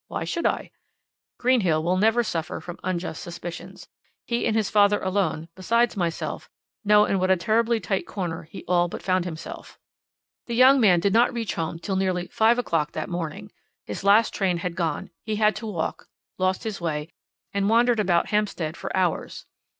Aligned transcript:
Why 0.07 0.23
should 0.23 0.47
I? 0.47 0.71
Greenhill 1.37 1.83
will 1.83 1.95
never 1.95 2.23
suffer 2.23 2.59
from 2.59 2.79
unjust 2.83 3.21
suspicions. 3.21 3.87
He 4.25 4.47
and 4.47 4.55
his 4.55 4.67
father 4.67 4.99
alone 4.99 5.47
besides 5.53 5.95
myself 5.95 6.49
know 6.83 7.05
in 7.05 7.19
what 7.19 7.29
a 7.29 7.37
terribly 7.37 7.79
tight 7.79 8.07
corner 8.07 8.41
he 8.49 8.63
all 8.67 8.87
but 8.87 9.03
found 9.03 9.25
himself. 9.25 9.77
"The 10.47 10.55
young 10.55 10.79
man 10.79 11.01
did 11.01 11.13
not 11.13 11.31
reach 11.31 11.53
home 11.53 11.77
till 11.77 11.97
nearly 11.97 12.25
five 12.29 12.57
o'clock 12.57 12.93
that 12.93 13.09
morning. 13.09 13.51
His 13.85 14.03
last 14.03 14.33
train 14.33 14.57
had 14.57 14.75
gone; 14.75 15.11
he 15.21 15.35
had 15.35 15.55
to 15.57 15.67
walk, 15.67 16.07
lost 16.39 16.63
his 16.63 16.81
way, 16.81 17.07
and 17.53 17.69
wandered 17.69 17.99
about 17.99 18.29
Hampstead 18.29 18.75
for 18.75 18.97
hours. 18.97 19.45